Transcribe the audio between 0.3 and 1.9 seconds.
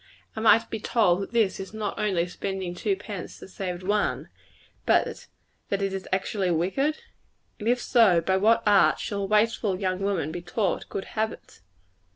Am I to be told that this is